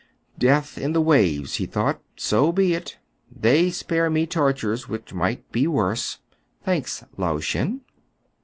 [0.49, 1.53] "Death in the waves!
[1.55, 2.01] *' he thought."
[2.31, 2.97] So be it!
[3.31, 6.17] They spare me tortures which might be worse.
[6.63, 7.81] Thanks, Lao Shen